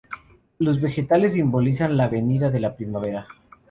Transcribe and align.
Los 0.57 0.81
vegetales 0.81 1.33
simbolizan 1.33 1.95
la 1.95 2.07
venida 2.07 2.49
de 2.49 2.59
la 2.59 2.75
primavera. 2.75 3.27